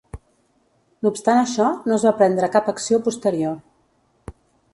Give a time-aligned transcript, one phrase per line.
[1.03, 4.37] No obstant això, no es va prendre cap acció posterior.